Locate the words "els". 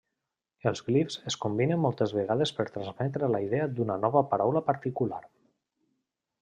0.69-0.79